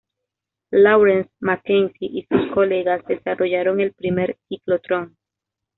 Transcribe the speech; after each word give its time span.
Lawrence, 0.71 1.29
MacKenzie, 1.41 1.97
y 2.11 2.25
sus 2.27 2.51
colegas 2.55 3.05
desarrollaron 3.05 3.81
el 3.81 3.93
primer 3.93 4.35
ciclotrón. 4.49 5.15